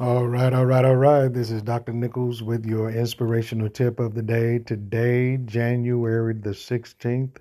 All 0.00 0.26
right, 0.26 0.54
all 0.54 0.64
right, 0.64 0.86
all 0.86 0.96
right. 0.96 1.28
This 1.28 1.50
is 1.50 1.60
Dr. 1.60 1.92
Nichols 1.92 2.42
with 2.42 2.64
your 2.64 2.90
inspirational 2.90 3.68
tip 3.68 4.00
of 4.00 4.14
the 4.14 4.22
day. 4.22 4.58
Today, 4.58 5.36
January 5.36 6.32
the 6.32 6.50
16th, 6.50 7.36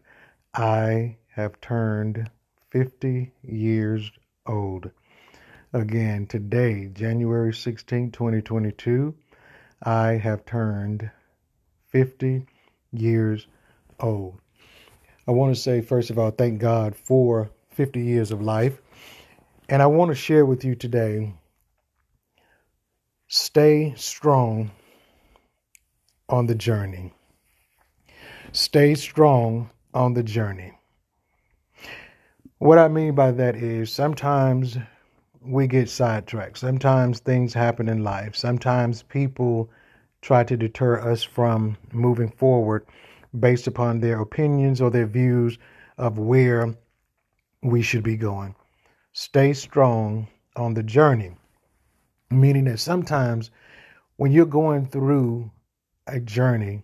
I 0.53 1.15
have 1.29 1.61
turned 1.61 2.29
50 2.71 3.31
years 3.41 4.11
old. 4.45 4.91
Again, 5.71 6.27
today, 6.27 6.89
January 6.93 7.54
16th, 7.54 8.11
2022, 8.11 9.15
I 9.83 10.18
have 10.18 10.45
turned 10.45 11.09
50 11.88 12.45
years 12.91 13.47
old. 14.02 14.41
I 15.25 15.31
want 15.31 15.55
to 15.55 15.61
say, 15.61 15.79
first 15.79 16.09
of 16.09 16.20
all, 16.20 16.31
thank 16.31 16.59
God 16.59 16.97
for 16.97 17.49
50 17.70 18.02
years 18.02 18.29
of 18.29 18.41
life. 18.41 18.81
And 19.70 19.81
I 19.81 19.88
want 19.88 20.09
to 20.09 20.15
share 20.15 20.45
with 20.45 20.65
you 20.65 20.75
today 20.75 21.33
Stay 23.34 23.94
strong 23.95 24.71
on 26.27 26.48
the 26.48 26.53
journey. 26.53 27.13
Stay 28.52 28.94
strong 28.94 29.70
on 29.94 30.13
the 30.13 30.21
journey. 30.21 30.73
What 32.57 32.77
I 32.77 32.90
mean 32.90 33.16
by 33.16 33.31
that 33.31 33.55
is 33.55 33.90
sometimes 33.90 34.77
we 35.40 35.66
get 35.66 35.88
sidetracked. 35.88 36.57
Sometimes 36.57 37.21
things 37.21 37.54
happen 37.54 37.88
in 37.88 38.04
life. 38.04 38.35
Sometimes 38.35 39.02
people 39.02 39.70
try 40.21 40.43
to 40.43 40.57
deter 40.57 40.99
us 40.99 41.23
from 41.23 41.77
moving 41.93 42.32
forward 42.32 42.85
based 43.40 43.66
upon 43.66 44.02
their 44.02 44.20
opinions 44.20 44.82
or 44.82 44.90
their 44.91 45.07
views 45.07 45.57
of 45.98 46.18
where 46.18 46.76
we 47.63 47.82
should 47.82 48.04
be 48.04 48.18
going. 48.18 48.54
Stay 49.13 49.54
strong 49.54 50.27
on 50.57 50.73
the 50.73 50.84
journey 50.84 51.32
meaning 52.31 52.66
that 52.66 52.80
sometimes 52.80 53.52
when 54.17 54.31
you're 54.31 54.45
going 54.45 54.85
through 54.85 55.51
a 56.07 56.20
journey, 56.20 56.84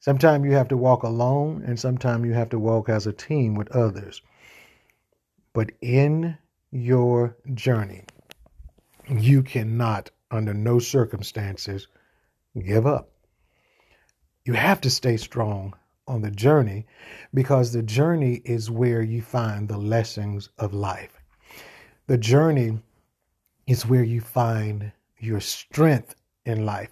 sometimes 0.00 0.44
you 0.44 0.52
have 0.52 0.68
to 0.68 0.76
walk 0.76 1.02
alone 1.02 1.62
and 1.66 1.78
sometimes 1.78 2.26
you 2.26 2.32
have 2.32 2.50
to 2.50 2.58
walk 2.58 2.88
as 2.88 3.06
a 3.06 3.12
team 3.12 3.54
with 3.54 3.70
others. 3.72 4.22
But 5.52 5.72
in 5.80 6.36
your 6.70 7.36
journey, 7.54 8.04
you 9.08 9.42
cannot, 9.42 10.10
under 10.30 10.54
no 10.54 10.78
circumstances, 10.78 11.86
give 12.60 12.86
up. 12.86 13.10
You 14.44 14.54
have 14.54 14.80
to 14.82 14.90
stay 14.90 15.16
strong 15.16 15.74
on 16.06 16.22
the 16.22 16.30
journey 16.30 16.86
because 17.32 17.72
the 17.72 17.82
journey 17.82 18.42
is 18.44 18.70
where 18.70 19.02
you 19.02 19.22
find 19.22 19.68
the 19.68 19.78
lessons 19.78 20.50
of 20.58 20.74
life. 20.74 21.20
The 22.06 22.18
journey 22.18 22.80
is 23.66 23.86
where 23.86 24.04
you 24.04 24.20
find 24.20 24.92
your 25.18 25.40
strength 25.40 26.14
in 26.44 26.66
life. 26.66 26.90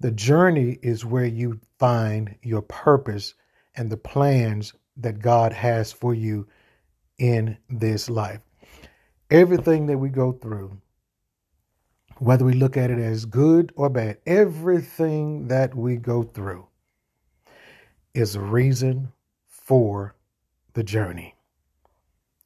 The 0.00 0.10
journey 0.10 0.78
is 0.82 1.04
where 1.04 1.26
you 1.26 1.60
find 1.78 2.36
your 2.42 2.62
purpose 2.62 3.34
and 3.74 3.90
the 3.90 3.96
plans 3.96 4.72
that 4.96 5.20
God 5.20 5.52
has 5.52 5.92
for 5.92 6.14
you 6.14 6.46
in 7.18 7.56
this 7.68 8.08
life. 8.08 8.40
Everything 9.30 9.86
that 9.86 9.98
we 9.98 10.08
go 10.08 10.32
through, 10.32 10.78
whether 12.18 12.44
we 12.44 12.54
look 12.54 12.76
at 12.76 12.90
it 12.90 12.98
as 12.98 13.26
good 13.26 13.72
or 13.76 13.90
bad, 13.90 14.18
everything 14.26 15.48
that 15.48 15.74
we 15.74 15.96
go 15.96 16.22
through 16.22 16.66
is 18.14 18.34
a 18.34 18.40
reason 18.40 19.12
for 19.48 20.14
the 20.72 20.82
journey. 20.82 21.34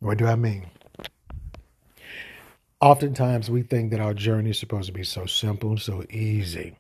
What 0.01 0.19
do 0.19 0.27
I 0.27 0.35
mean? 0.35 0.67
Oftentimes, 2.83 3.51
we 3.51 3.63
think 3.63 3.91
that 3.91 4.01
our 4.01 4.15
journey 4.15 4.51
is 4.51 4.59
supposed 4.59 4.87
to 4.87 4.93
be 4.95 5.05
so 5.05 5.27
simple, 5.27 5.77
so 5.77 6.03
easy. 6.09 6.79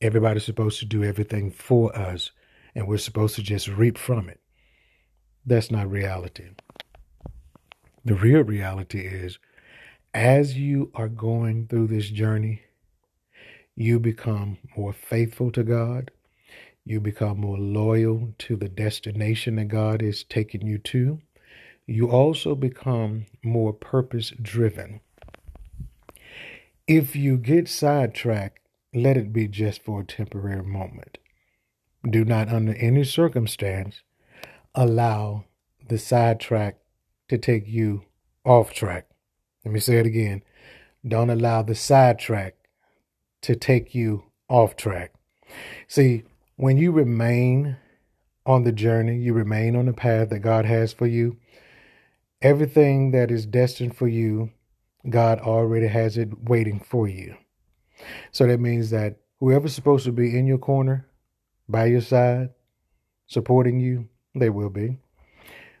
Everybody's 0.00 0.44
supposed 0.44 0.78
to 0.78 0.84
do 0.84 1.02
everything 1.02 1.50
for 1.50 1.96
us, 1.98 2.30
and 2.76 2.86
we're 2.86 2.98
supposed 2.98 3.34
to 3.34 3.42
just 3.42 3.66
reap 3.66 3.98
from 3.98 4.28
it. 4.28 4.38
That's 5.44 5.68
not 5.68 5.90
reality. 5.90 6.50
The 8.04 8.14
real 8.14 8.42
reality 8.44 9.00
is, 9.00 9.40
as 10.14 10.56
you 10.56 10.92
are 10.94 11.08
going 11.08 11.66
through 11.66 11.88
this 11.88 12.08
journey, 12.08 12.62
you 13.74 13.98
become 13.98 14.58
more 14.76 14.92
faithful 14.92 15.50
to 15.52 15.64
God. 15.64 16.12
You 16.84 17.00
become 17.00 17.40
more 17.40 17.58
loyal 17.58 18.32
to 18.38 18.54
the 18.54 18.68
destination 18.68 19.56
that 19.56 19.66
God 19.66 20.02
is 20.02 20.22
taking 20.22 20.64
you 20.64 20.78
to. 20.78 21.20
You 21.84 22.12
also 22.12 22.54
become 22.54 23.26
more 23.42 23.72
purpose 23.72 24.32
driven. 24.40 25.00
If 26.88 27.16
you 27.16 27.36
get 27.36 27.68
sidetracked, 27.68 28.60
let 28.94 29.16
it 29.16 29.32
be 29.32 29.48
just 29.48 29.82
for 29.82 30.02
a 30.02 30.04
temporary 30.04 30.62
moment. 30.62 31.18
Do 32.08 32.24
not, 32.24 32.48
under 32.48 32.74
any 32.74 33.02
circumstance, 33.02 34.02
allow 34.72 35.46
the 35.88 35.98
sidetrack 35.98 36.76
to 37.28 37.38
take 37.38 37.66
you 37.66 38.04
off 38.44 38.72
track. 38.72 39.08
Let 39.64 39.74
me 39.74 39.80
say 39.80 39.96
it 39.96 40.06
again. 40.06 40.44
Don't 41.06 41.28
allow 41.28 41.62
the 41.62 41.74
sidetrack 41.74 42.54
to 43.42 43.56
take 43.56 43.92
you 43.92 44.22
off 44.48 44.76
track. 44.76 45.12
See, 45.88 46.22
when 46.54 46.76
you 46.76 46.92
remain 46.92 47.78
on 48.44 48.62
the 48.62 48.70
journey, 48.70 49.16
you 49.16 49.32
remain 49.32 49.74
on 49.74 49.86
the 49.86 49.92
path 49.92 50.28
that 50.30 50.38
God 50.38 50.66
has 50.66 50.92
for 50.92 51.08
you, 51.08 51.36
everything 52.40 53.10
that 53.10 53.32
is 53.32 53.44
destined 53.44 53.96
for 53.96 54.06
you 54.06 54.52
God 55.08 55.40
already 55.40 55.86
has 55.86 56.16
it 56.18 56.48
waiting 56.48 56.80
for 56.80 57.08
you. 57.08 57.36
So 58.32 58.46
that 58.46 58.60
means 58.60 58.90
that 58.90 59.16
whoever's 59.40 59.74
supposed 59.74 60.04
to 60.04 60.12
be 60.12 60.36
in 60.38 60.46
your 60.46 60.58
corner, 60.58 61.08
by 61.68 61.86
your 61.86 62.00
side, 62.00 62.50
supporting 63.26 63.80
you, 63.80 64.08
they 64.34 64.50
will 64.50 64.70
be. 64.70 64.98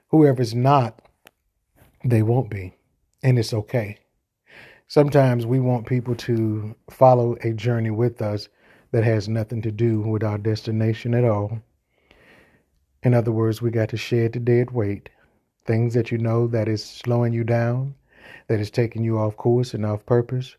Whoever's 0.08 0.54
not, 0.54 1.00
they 2.04 2.22
won't 2.22 2.50
be. 2.50 2.74
And 3.22 3.38
it's 3.38 3.52
okay. 3.52 3.98
Sometimes 4.88 5.46
we 5.46 5.58
want 5.58 5.86
people 5.86 6.14
to 6.14 6.74
follow 6.90 7.36
a 7.42 7.52
journey 7.52 7.90
with 7.90 8.22
us 8.22 8.48
that 8.92 9.04
has 9.04 9.28
nothing 9.28 9.60
to 9.62 9.72
do 9.72 10.00
with 10.00 10.22
our 10.22 10.38
destination 10.38 11.12
at 11.14 11.24
all. 11.24 11.60
In 13.02 13.14
other 13.14 13.32
words, 13.32 13.60
we 13.60 13.70
got 13.70 13.88
to 13.90 13.96
shed 13.96 14.32
the 14.32 14.40
dead 14.40 14.70
weight, 14.70 15.08
things 15.64 15.94
that 15.94 16.10
you 16.10 16.18
know 16.18 16.46
that 16.48 16.68
is 16.68 16.84
slowing 16.84 17.32
you 17.32 17.44
down, 17.44 17.94
that 18.48 18.60
is 18.60 18.70
taking 18.70 19.04
you 19.04 19.18
off 19.18 19.36
course 19.36 19.74
and 19.74 19.84
off 19.84 20.06
purpose, 20.06 20.56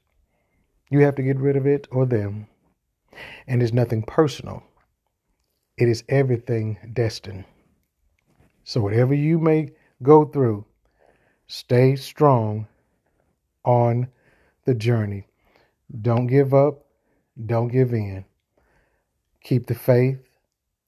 you 0.89 0.99
have 1.01 1.15
to 1.15 1.23
get 1.23 1.37
rid 1.37 1.55
of 1.55 1.65
it 1.65 1.87
or 1.91 2.05
them. 2.05 2.47
And 3.47 3.63
it's 3.63 3.73
nothing 3.73 4.03
personal, 4.03 4.63
it 5.77 5.87
is 5.87 6.03
everything 6.09 6.77
destined. 6.93 7.45
So, 8.63 8.81
whatever 8.81 9.13
you 9.13 9.39
may 9.39 9.71
go 10.03 10.25
through, 10.25 10.65
stay 11.47 11.95
strong 11.95 12.67
on 13.63 14.07
the 14.65 14.75
journey. 14.75 15.25
Don't 16.01 16.27
give 16.27 16.53
up, 16.53 16.85
don't 17.45 17.69
give 17.69 17.93
in. 17.93 18.25
Keep 19.43 19.67
the 19.67 19.75
faith 19.75 20.19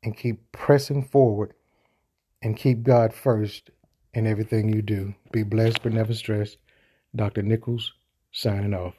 and 0.04 0.18
keep 0.18 0.52
pressing 0.52 1.04
forward 1.04 1.54
and 2.42 2.58
keep 2.58 2.84
God 2.84 3.14
first 3.14 3.70
in 4.14 4.28
everything 4.28 4.70
you 4.70 4.82
do. 4.82 5.16
Be 5.32 5.44
blessed 5.44 5.82
but 5.84 5.94
never 5.94 6.14
stressed. 6.14 6.58
Dr. 7.16 7.42
Nichols 7.42 7.94
signing 8.32 8.74
off. 8.74 8.94